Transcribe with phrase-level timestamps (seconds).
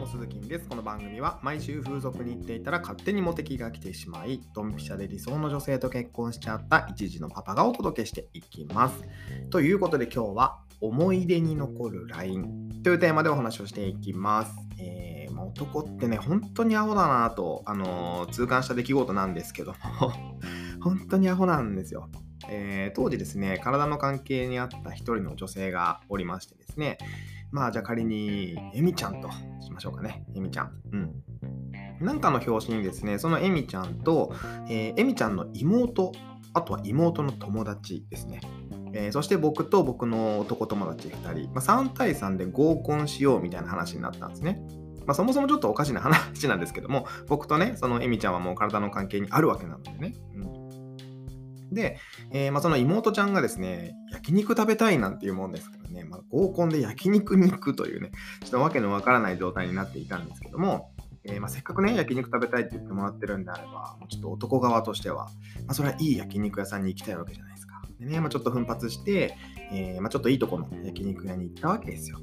[0.00, 0.66] も鈴木です。
[0.66, 9.04] この番組は毎週風俗に行っていたら勝手にモテ期が来てしまい、ドンピシャで理想の女性と結婚しちゃった一時のパパがお届けしていきます。
[9.50, 14.54] ということで今日は思い出に残る LINE というテーマでお話をしていきます。
[14.78, 19.76] えー、まあ、男ってね、本当にアホだなと、あのー、痛感した出来事なんですけども
[20.80, 22.08] 本当にアホなんですよ。
[22.48, 26.96] えー、当時ですね、体の関係にあった一人の女性がおりましてですね、
[27.52, 30.24] まあじゃあ仮にエミちゃんとしましょうかね。
[30.34, 30.72] エミちゃん。
[30.92, 31.22] うん。
[32.00, 34.32] なんかの表紙にですね、そのエミちゃんと、
[34.68, 36.12] えー、エミちゃんの妹、
[36.54, 38.40] あとは妹の友達ですね。
[38.92, 44.62] えー、そして僕と僕の男友達2人、まあ、3対3で合コンしようみたいな話になったんですね。
[45.06, 50.14] まあ、そもそもちょっとおかしな話なんですけども、僕とね、そのエミちゃんはもう体の関係にあるわけなのでね。
[50.34, 50.70] うん
[51.72, 51.98] で、
[52.32, 58.10] えー、まあ、その妹ちゃんがですね、焼肉食べたいなんていうもんですかね、まあ、合コンで焼肉に行くというね、
[58.42, 60.92] ちょっとわけのわからない状態になっていたんですけども、
[61.24, 65.26] えー、まあ、せっかくね、焼肉食べたいって言ってもらってるんであれば、ちょっと男側としては、
[65.66, 67.82] まあ、それはいい焼肉屋さんに行きたいわけじゃないですか。
[67.98, 69.36] でね、まあ、ちょっと奮発して、
[69.72, 72.20] えー、ま、ちょっといいとこの焼肉屋に行ったわけですよ。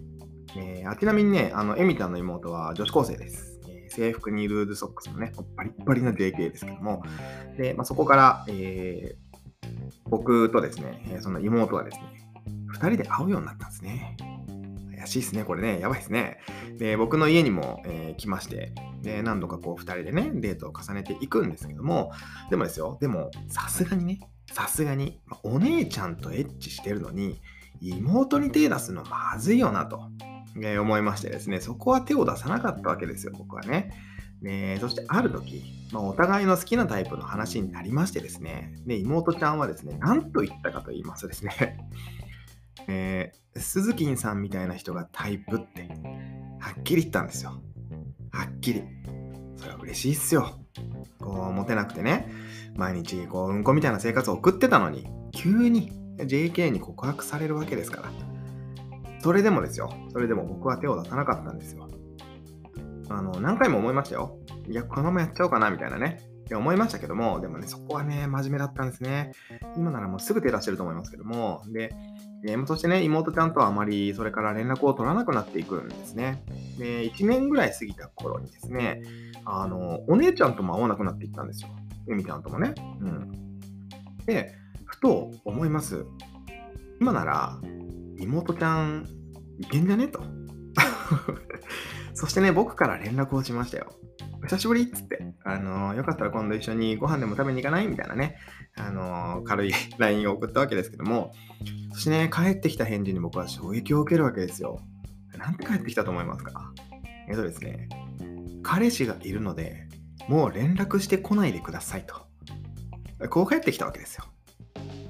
[0.55, 3.89] えー、ちなみにね、あの、エミちゃんの妹は女子高生ですえ。
[3.89, 7.03] 制服にルーズソックスのね、バリッバリな JK ですけども、
[7.57, 9.27] で、ま、そこから、えー、
[10.09, 12.26] 僕とですね、その妹はですね、
[12.79, 14.17] 2人で会うようになったんですね。
[14.97, 15.79] 怪しいですね、これね。
[15.79, 16.39] やばいですね。
[16.77, 22.11] で、僕の家にも、えー、来まして、で、何度かこう2人でね、デートを重ねていくんですけども、
[22.49, 24.19] でもですよ、でも、さすがにね、
[24.51, 27.39] さすがに、まお姉ちゃんとエッチしてるのに、
[27.81, 30.09] 妹に手出すのまずいよなと、
[30.55, 33.91] えー、思いましてですね、そこは手を出さなかったわけですよ、僕はね。
[34.41, 41.77] で、そしてある時、まあ、お互いの好きなタイプの話になりましてですね、で妹ちゃんはですね、何と言ったかと言いますとですね、
[42.87, 45.89] えー、鈴木さんみたいな人がタイプって、
[46.59, 47.61] はっきり言ったんですよ。
[48.31, 48.83] はっきり。
[49.55, 50.59] それは嬉しいっすよ。
[51.19, 52.31] こう、モテなくてね、
[52.75, 58.11] 毎日、こう、うんこみたいな生活を送ってたのに、急に JK に告白されるわけですから。
[59.19, 59.91] それでもですよ。
[60.11, 61.87] それでも僕は手を出さなかったんですよ。
[63.09, 64.37] あの、何回も思いましたよ。
[64.69, 66.19] いや、このままやっちゃおうかな、みたいなね。
[66.47, 69.33] って思いましたけども、でもね、そこはね、真面目だったんですね。
[69.75, 71.93] 今ならもうすぐ手出してると思いますけども、で、
[72.45, 76.43] え、そしてね、妹ちゃんとはあまりそれから連絡を取らなくなっていくんですね。
[76.79, 79.01] で、1年ぐらい過ぎた頃にですね、
[79.43, 81.69] あの、お姉ちゃんとも会わなくなっていったんですよ。
[82.09, 82.73] エミちゃんともね。
[83.01, 83.59] うん。
[84.25, 86.05] で、ふと思います。
[87.01, 87.59] 今なら、
[88.19, 89.05] 妹ちゃん、
[89.59, 90.21] いけんじゃねと。
[92.13, 93.91] そしてね、僕から連絡をしましたよ。
[94.47, 97.87] 久しぶりっつって、あのー、よかったら今度一緒にご飯でも食べに行かない？
[97.87, 98.37] みたいなね、
[98.77, 101.33] あの、軽い LINE を送ったわけですけども、
[101.93, 104.79] そしてね、帰ってきた返事に僕は衝撃を受けるわけですよ。
[105.37, 106.71] なんて帰ってきたと思いますか？
[107.27, 107.89] えっとですね、
[108.63, 109.87] 彼氏がいるので、
[110.29, 112.25] もう連絡してこないでくださいと。
[113.29, 114.25] こう帰ってきたわけですよ。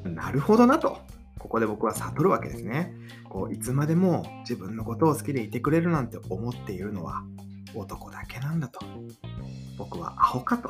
[0.03, 0.99] なるほどなと。
[1.37, 2.91] ここで僕は悟るわけですね。
[3.29, 7.23] こういつまでも自分のことを好きでいてくれるなんて思っているのは
[7.75, 8.79] 男だけなんだと。
[9.77, 10.69] 僕はアホかと。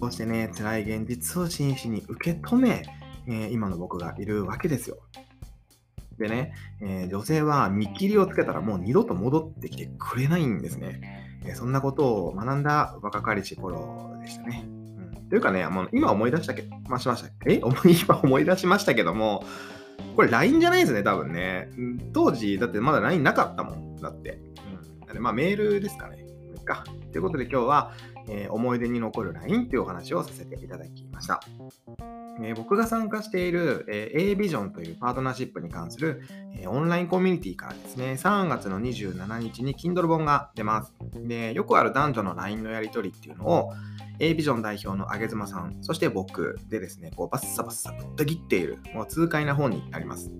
[0.00, 2.82] こうしてね、辛い現実を真摯に受け止め、
[3.26, 4.98] えー、今の僕がいるわけですよ。
[6.18, 11.38] でね、えー、女性は見切りをつけたらもう二度と戻ってきてくれないんですね。
[11.44, 14.64] えー、そんなことを学んだ若かりし頃でしたね。
[14.66, 17.30] うん、というかね、もう今思い出したけど、まあ、しました。
[17.46, 17.60] え？
[18.04, 19.44] 今思い出しましたけども、
[20.16, 21.70] これ LINE じゃないですね、多分ね。
[22.12, 23.96] 当時、だってまだ LINE なかったもん。
[23.96, 24.40] だって。
[25.14, 25.22] うん。
[25.22, 26.24] まあメールですかね。
[26.70, 26.84] か。
[27.10, 27.92] ということで今日は、
[28.28, 31.40] えー、思い出に残る LINE というお話をさせていただきました。
[32.42, 36.22] えー、僕が参加している、えー、AVision というパートナーシップに関する、
[36.54, 40.94] えー、オンラインコミュニティからですね、3月の27日に Kindle 本が出ます。
[41.14, 43.72] で、よくある男女の LINE のやり取りっていうのを、
[44.20, 50.30] A ビジョン代表の上妻さん、そして僕でですね、こうバッサバッサぶった切っている、もう痛快な本になります。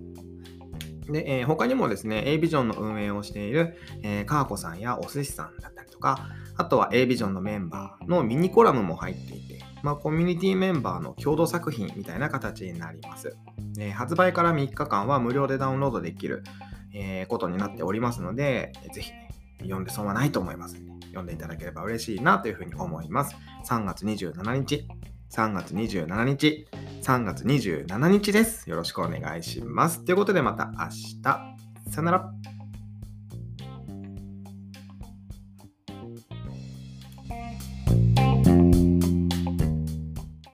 [1.11, 13.37] で、えー、他にもですね、A ビジョンの運営をしている、えー、かーこさんやお寿司さんだったりとか、あとは A ビジョンのメンバーのミニコラムも入っていて、まあ、コミュニティメンバーの共同作品みたいな形になります。
[13.79, 16.43] えー、発売から3日間は無料でダウンロードできる、
[16.95, 19.31] えー、ことになっておりますので、ぜひ、ね、
[19.63, 20.77] 読んで損はないと思います、
[21.09, 23.37] 読んでいただければ嬉しいなというふうに思います。
[23.67, 24.87] 3月27日、
[25.31, 26.67] 3月27日、
[27.03, 28.69] 3月27日です。
[28.69, 30.05] よろしくお願いします。
[30.05, 31.23] ということでまた明日。
[31.23, 32.60] さよなら。